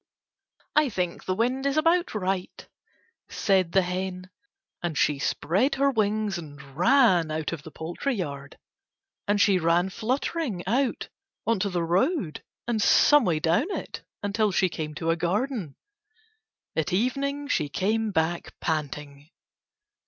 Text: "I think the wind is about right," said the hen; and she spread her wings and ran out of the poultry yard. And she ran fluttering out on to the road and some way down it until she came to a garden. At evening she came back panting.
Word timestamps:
"I 0.75 0.89
think 0.89 1.25
the 1.25 1.35
wind 1.35 1.67
is 1.67 1.77
about 1.77 2.15
right," 2.15 2.67
said 3.29 3.71
the 3.71 3.83
hen; 3.83 4.31
and 4.81 4.97
she 4.97 5.19
spread 5.19 5.75
her 5.75 5.91
wings 5.91 6.39
and 6.39 6.59
ran 6.75 7.29
out 7.29 7.53
of 7.53 7.61
the 7.61 7.69
poultry 7.69 8.15
yard. 8.15 8.57
And 9.27 9.39
she 9.39 9.59
ran 9.59 9.91
fluttering 9.91 10.65
out 10.65 11.09
on 11.45 11.59
to 11.59 11.69
the 11.69 11.83
road 11.83 12.43
and 12.67 12.81
some 12.81 13.25
way 13.25 13.39
down 13.39 13.69
it 13.69 14.01
until 14.23 14.51
she 14.51 14.69
came 14.69 14.95
to 14.95 15.11
a 15.11 15.15
garden. 15.15 15.75
At 16.75 16.91
evening 16.93 17.47
she 17.47 17.69
came 17.69 18.09
back 18.09 18.59
panting. 18.59 19.29